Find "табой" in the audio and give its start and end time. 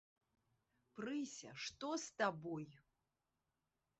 2.21-2.65